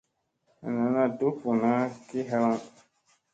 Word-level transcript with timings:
An 0.67 0.75
ana 0.85 1.03
duk 1.19 1.35
vunna 1.43 1.73
ki 2.07 2.19
halaŋ. 2.29 2.57